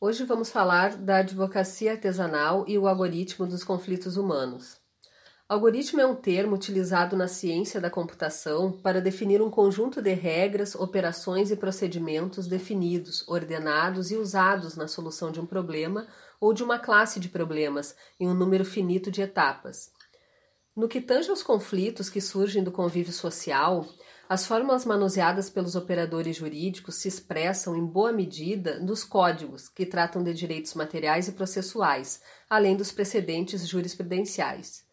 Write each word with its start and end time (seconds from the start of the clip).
Hoje 0.00 0.24
vamos 0.24 0.50
falar 0.50 0.96
da 0.96 1.18
advocacia 1.18 1.92
artesanal 1.92 2.64
e 2.68 2.78
o 2.78 2.86
algoritmo 2.86 3.46
dos 3.46 3.64
conflitos 3.64 4.16
humanos. 4.16 4.83
Algoritmo 5.46 6.00
é 6.00 6.06
um 6.06 6.16
termo 6.16 6.54
utilizado 6.54 7.14
na 7.14 7.28
ciência 7.28 7.78
da 7.78 7.90
computação 7.90 8.72
para 8.72 8.98
definir 8.98 9.42
um 9.42 9.50
conjunto 9.50 10.00
de 10.00 10.14
regras, 10.14 10.74
operações 10.74 11.50
e 11.50 11.56
procedimentos 11.56 12.46
definidos, 12.46 13.28
ordenados 13.28 14.10
e 14.10 14.16
usados 14.16 14.74
na 14.74 14.88
solução 14.88 15.30
de 15.30 15.38
um 15.38 15.44
problema 15.44 16.06
ou 16.40 16.54
de 16.54 16.64
uma 16.64 16.78
classe 16.78 17.20
de 17.20 17.28
problemas 17.28 17.94
em 18.18 18.26
um 18.26 18.32
número 18.32 18.64
finito 18.64 19.10
de 19.10 19.20
etapas. 19.20 19.92
No 20.74 20.88
que 20.88 20.98
tange 20.98 21.28
aos 21.28 21.42
conflitos 21.42 22.08
que 22.08 22.22
surgem 22.22 22.64
do 22.64 22.72
convívio 22.72 23.12
social, 23.12 23.86
as 24.26 24.46
fórmulas 24.46 24.86
manuseadas 24.86 25.50
pelos 25.50 25.76
operadores 25.76 26.36
jurídicos 26.36 26.94
se 26.94 27.06
expressam 27.06 27.76
em 27.76 27.84
boa 27.84 28.14
medida 28.14 28.78
nos 28.78 29.04
códigos, 29.04 29.68
que 29.68 29.84
tratam 29.84 30.24
de 30.24 30.32
direitos 30.32 30.72
materiais 30.72 31.28
e 31.28 31.32
processuais, 31.32 32.22
além 32.48 32.74
dos 32.74 32.90
precedentes 32.90 33.68
jurisprudenciais. 33.68 34.84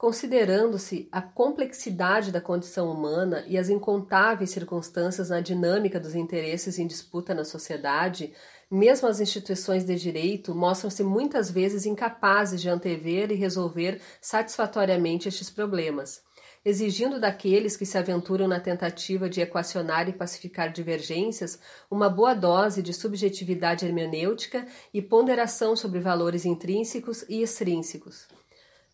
Considerando-se 0.00 1.06
a 1.12 1.20
complexidade 1.20 2.32
da 2.32 2.40
condição 2.40 2.90
humana 2.90 3.44
e 3.46 3.58
as 3.58 3.68
incontáveis 3.68 4.48
circunstâncias 4.48 5.28
na 5.28 5.42
dinâmica 5.42 6.00
dos 6.00 6.14
interesses 6.14 6.78
em 6.78 6.86
disputa 6.86 7.34
na 7.34 7.44
sociedade, 7.44 8.32
mesmo 8.70 9.06
as 9.06 9.20
instituições 9.20 9.84
de 9.84 9.94
direito 9.96 10.54
mostram-se 10.54 11.04
muitas 11.04 11.50
vezes 11.50 11.84
incapazes 11.84 12.62
de 12.62 12.70
antever 12.70 13.30
e 13.30 13.34
resolver 13.34 14.00
satisfatoriamente 14.22 15.28
estes 15.28 15.50
problemas 15.50 16.22
exigindo 16.62 17.18
daqueles 17.18 17.74
que 17.74 17.86
se 17.86 17.96
aventuram 17.96 18.46
na 18.46 18.60
tentativa 18.60 19.30
de 19.30 19.40
equacionar 19.40 20.08
e 20.08 20.12
pacificar 20.12 20.70
divergências 20.70 21.58
uma 21.90 22.08
boa 22.08 22.34
dose 22.34 22.82
de 22.82 22.92
subjetividade 22.92 23.86
hermenêutica 23.86 24.66
e 24.92 25.00
ponderação 25.00 25.74
sobre 25.74 26.00
valores 26.00 26.44
intrínsecos 26.44 27.24
e 27.30 27.42
extrínsecos. 27.42 28.28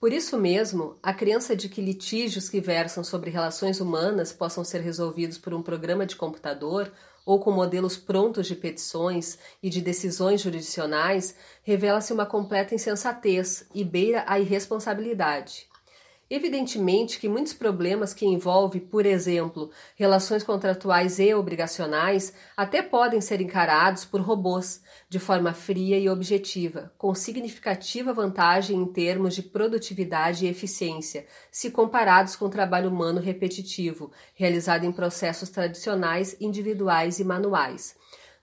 Por 0.00 0.14
isso 0.14 0.38
mesmo, 0.38 0.96
a 1.02 1.12
crença 1.12 1.54
de 1.54 1.68
que 1.68 1.82
litígios 1.82 2.48
que 2.48 2.58
versam 2.58 3.04
sobre 3.04 3.28
relações 3.28 3.82
humanas 3.82 4.32
possam 4.32 4.64
ser 4.64 4.80
resolvidos 4.80 5.36
por 5.36 5.52
um 5.52 5.60
programa 5.60 6.06
de 6.06 6.16
computador 6.16 6.90
ou 7.26 7.38
com 7.38 7.50
modelos 7.50 7.98
prontos 7.98 8.46
de 8.46 8.56
petições 8.56 9.38
e 9.62 9.68
de 9.68 9.82
decisões 9.82 10.40
jurisdicionais 10.40 11.36
revela-se 11.62 12.14
uma 12.14 12.24
completa 12.24 12.74
insensatez 12.74 13.66
e 13.74 13.84
beira 13.84 14.24
a 14.26 14.40
irresponsabilidade. 14.40 15.69
Evidentemente 16.32 17.18
que 17.18 17.28
muitos 17.28 17.52
problemas 17.52 18.14
que 18.14 18.24
envolvem, 18.24 18.80
por 18.80 19.04
exemplo, 19.04 19.68
relações 19.96 20.44
contratuais 20.44 21.18
e 21.18 21.34
obrigacionais, 21.34 22.32
até 22.56 22.82
podem 22.82 23.20
ser 23.20 23.40
encarados 23.40 24.04
por 24.04 24.20
robôs, 24.20 24.80
de 25.08 25.18
forma 25.18 25.52
fria 25.52 25.98
e 25.98 26.08
objetiva, 26.08 26.92
com 26.96 27.12
significativa 27.16 28.12
vantagem 28.12 28.78
em 28.78 28.86
termos 28.86 29.34
de 29.34 29.42
produtividade 29.42 30.46
e 30.46 30.48
eficiência, 30.48 31.26
se 31.50 31.68
comparados 31.68 32.36
com 32.36 32.44
o 32.44 32.50
trabalho 32.50 32.90
humano 32.90 33.20
repetitivo, 33.20 34.12
realizado 34.32 34.84
em 34.84 34.92
processos 34.92 35.50
tradicionais, 35.50 36.36
individuais 36.40 37.18
e 37.18 37.24
manuais. 37.24 37.96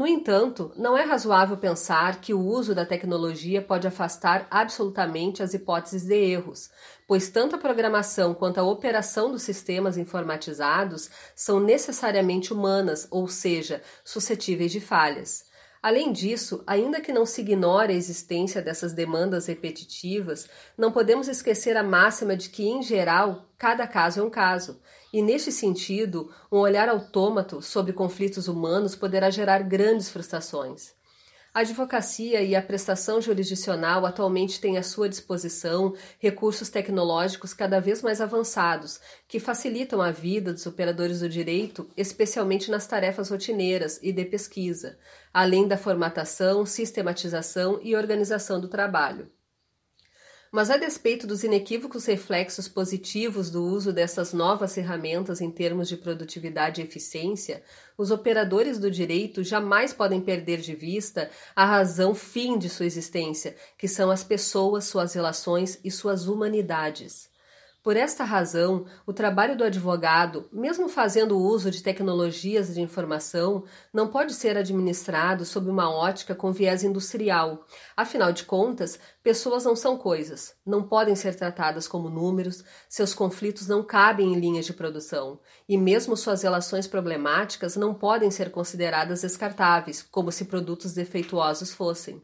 No 0.00 0.06
entanto, 0.06 0.72
não 0.76 0.96
é 0.96 1.04
razoável 1.04 1.58
pensar 1.58 2.22
que 2.22 2.32
o 2.32 2.40
uso 2.40 2.74
da 2.74 2.86
tecnologia 2.86 3.60
pode 3.60 3.86
afastar 3.86 4.46
absolutamente 4.50 5.42
as 5.42 5.52
hipóteses 5.52 6.06
de 6.06 6.14
erros, 6.14 6.70
pois 7.06 7.28
tanto 7.28 7.54
a 7.54 7.58
programação 7.58 8.32
quanto 8.32 8.56
a 8.56 8.62
operação 8.62 9.30
dos 9.30 9.42
sistemas 9.42 9.98
informatizados 9.98 11.10
são 11.34 11.60
necessariamente 11.60 12.50
humanas, 12.50 13.06
ou 13.10 13.28
seja, 13.28 13.82
suscetíveis 14.02 14.72
de 14.72 14.80
falhas. 14.80 15.49
Além 15.82 16.12
disso, 16.12 16.62
ainda 16.66 17.00
que 17.00 17.10
não 17.10 17.24
se 17.24 17.40
ignore 17.40 17.92
a 17.92 17.96
existência 17.96 18.60
dessas 18.60 18.92
demandas 18.92 19.46
repetitivas, 19.46 20.46
não 20.76 20.92
podemos 20.92 21.26
esquecer 21.26 21.74
a 21.74 21.82
máxima 21.82 22.36
de 22.36 22.50
que, 22.50 22.68
em 22.68 22.82
geral, 22.82 23.46
cada 23.56 23.86
caso 23.86 24.20
é 24.20 24.22
um 24.22 24.28
caso. 24.28 24.78
E, 25.10 25.22
neste 25.22 25.50
sentido, 25.50 26.30
um 26.52 26.58
olhar 26.58 26.88
autômato 26.88 27.62
sobre 27.62 27.94
conflitos 27.94 28.46
humanos 28.46 28.94
poderá 28.94 29.30
gerar 29.30 29.62
grandes 29.62 30.10
frustrações. 30.10 30.99
A 31.52 31.60
advocacia 31.60 32.42
e 32.42 32.54
a 32.54 32.62
prestação 32.62 33.20
jurisdicional 33.20 34.06
atualmente 34.06 34.60
têm 34.60 34.78
à 34.78 34.84
sua 34.84 35.08
disposição 35.08 35.92
recursos 36.20 36.68
tecnológicos 36.68 37.52
cada 37.52 37.80
vez 37.80 38.02
mais 38.02 38.20
avançados, 38.20 39.00
que 39.26 39.40
facilitam 39.40 40.00
a 40.00 40.12
vida 40.12 40.52
dos 40.52 40.64
operadores 40.64 41.18
do 41.18 41.28
direito, 41.28 41.90
especialmente 41.96 42.70
nas 42.70 42.86
tarefas 42.86 43.30
rotineiras 43.30 43.98
e 44.00 44.12
de 44.12 44.24
pesquisa, 44.24 44.96
além 45.34 45.66
da 45.66 45.76
formatação, 45.76 46.64
sistematização 46.64 47.80
e 47.82 47.96
organização 47.96 48.60
do 48.60 48.68
trabalho. 48.68 49.28
Mas 50.52 50.68
a 50.68 50.76
despeito 50.76 51.28
dos 51.28 51.44
inequívocos 51.44 52.06
reflexos 52.06 52.66
positivos 52.66 53.50
do 53.50 53.64
uso 53.64 53.92
dessas 53.92 54.32
novas 54.32 54.74
ferramentas 54.74 55.40
em 55.40 55.48
termos 55.48 55.88
de 55.88 55.96
produtividade 55.96 56.80
e 56.80 56.84
eficiência, 56.84 57.62
os 57.96 58.10
operadores 58.10 58.76
do 58.76 58.90
direito 58.90 59.44
jamais 59.44 59.92
podem 59.92 60.20
perder 60.20 60.60
de 60.60 60.74
vista 60.74 61.30
a 61.54 61.64
razão 61.64 62.16
fim 62.16 62.58
de 62.58 62.68
sua 62.68 62.86
existência, 62.86 63.54
que 63.78 63.86
são 63.86 64.10
as 64.10 64.24
pessoas, 64.24 64.86
suas 64.86 65.14
relações 65.14 65.78
e 65.84 65.90
suas 65.90 66.26
humanidades. 66.26 67.29
Por 67.82 67.96
esta 67.96 68.24
razão, 68.24 68.84
o 69.06 69.12
trabalho 69.12 69.56
do 69.56 69.64
advogado, 69.64 70.46
mesmo 70.52 70.86
fazendo 70.86 71.38
uso 71.38 71.70
de 71.70 71.82
tecnologias 71.82 72.74
de 72.74 72.82
informação, 72.82 73.64
não 73.90 74.08
pode 74.08 74.34
ser 74.34 74.54
administrado 74.58 75.46
sob 75.46 75.70
uma 75.70 75.90
ótica 75.90 76.34
com 76.34 76.52
viés 76.52 76.84
industrial. 76.84 77.64
Afinal 77.96 78.32
de 78.32 78.44
contas, 78.44 79.00
pessoas 79.22 79.64
não 79.64 79.74
são 79.74 79.96
coisas, 79.96 80.54
não 80.64 80.82
podem 80.86 81.16
ser 81.16 81.34
tratadas 81.34 81.88
como 81.88 82.10
números, 82.10 82.62
seus 82.86 83.14
conflitos 83.14 83.66
não 83.66 83.82
cabem 83.82 84.34
em 84.34 84.38
linhas 84.38 84.66
de 84.66 84.74
produção, 84.74 85.40
e 85.66 85.78
mesmo 85.78 86.18
suas 86.18 86.42
relações 86.42 86.86
problemáticas 86.86 87.76
não 87.76 87.94
podem 87.94 88.30
ser 88.30 88.50
consideradas 88.50 89.22
descartáveis, 89.22 90.02
como 90.02 90.30
se 90.30 90.44
produtos 90.44 90.92
defeituosos 90.92 91.72
fossem. 91.72 92.22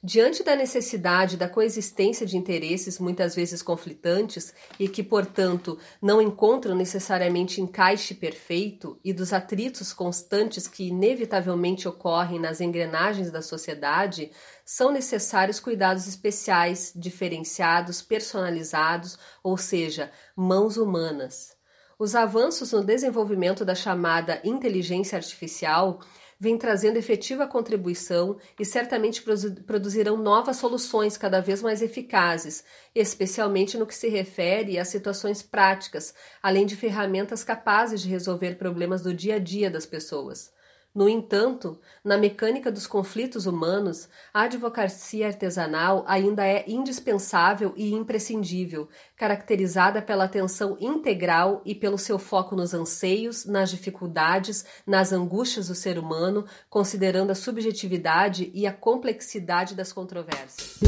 Diante 0.00 0.44
da 0.44 0.54
necessidade 0.54 1.36
da 1.36 1.48
coexistência 1.48 2.24
de 2.24 2.36
interesses 2.36 3.00
muitas 3.00 3.34
vezes 3.34 3.60
conflitantes 3.62 4.54
e 4.78 4.88
que, 4.88 5.02
portanto, 5.02 5.76
não 6.00 6.22
encontram 6.22 6.76
necessariamente 6.76 7.60
encaixe 7.60 8.14
perfeito, 8.14 9.00
e 9.02 9.12
dos 9.12 9.32
atritos 9.32 9.92
constantes 9.92 10.68
que 10.68 10.86
inevitavelmente 10.86 11.88
ocorrem 11.88 12.38
nas 12.38 12.60
engrenagens 12.60 13.32
da 13.32 13.42
sociedade, 13.42 14.30
são 14.64 14.92
necessários 14.92 15.58
cuidados 15.58 16.06
especiais, 16.06 16.92
diferenciados, 16.94 18.00
personalizados, 18.00 19.18
ou 19.42 19.58
seja, 19.58 20.12
mãos 20.36 20.76
humanas. 20.76 21.56
Os 21.98 22.14
avanços 22.14 22.70
no 22.70 22.84
desenvolvimento 22.84 23.64
da 23.64 23.74
chamada 23.74 24.40
inteligência 24.44 25.16
artificial 25.16 25.98
vem 26.40 26.56
trazendo 26.56 26.96
efetiva 26.96 27.46
contribuição 27.46 28.38
e 28.58 28.64
certamente 28.64 29.22
produzirão 29.66 30.16
novas 30.16 30.56
soluções 30.56 31.16
cada 31.16 31.40
vez 31.40 31.62
mais 31.62 31.82
eficazes, 31.82 32.64
especialmente 32.94 33.76
no 33.76 33.86
que 33.86 33.94
se 33.94 34.08
refere 34.08 34.78
às 34.78 34.88
situações 34.88 35.42
práticas, 35.42 36.14
além 36.42 36.64
de 36.64 36.76
ferramentas 36.76 37.42
capazes 37.42 38.00
de 38.00 38.08
resolver 38.08 38.56
problemas 38.56 39.02
do 39.02 39.12
dia 39.12 39.36
a 39.36 39.38
dia 39.38 39.70
das 39.70 39.86
pessoas. 39.86 40.52
No 40.94 41.08
entanto, 41.08 41.78
na 42.02 42.16
mecânica 42.16 42.72
dos 42.72 42.86
conflitos 42.86 43.46
humanos, 43.46 44.08
a 44.32 44.42
advocacia 44.42 45.26
artesanal 45.26 46.02
ainda 46.08 46.46
é 46.46 46.64
indispensável 46.66 47.72
e 47.76 47.92
imprescindível, 47.92 48.88
caracterizada 49.16 50.00
pela 50.00 50.24
atenção 50.24 50.76
integral 50.80 51.62
e 51.64 51.74
pelo 51.74 51.98
seu 51.98 52.18
foco 52.18 52.56
nos 52.56 52.74
anseios, 52.74 53.44
nas 53.44 53.70
dificuldades, 53.70 54.64
nas 54.86 55.12
angústias 55.12 55.68
do 55.68 55.74
ser 55.74 55.98
humano, 55.98 56.44
considerando 56.68 57.30
a 57.30 57.34
subjetividade 57.34 58.50
e 58.54 58.66
a 58.66 58.72
complexidade 58.72 59.74
das 59.74 59.92
controvérsias. 59.92 60.78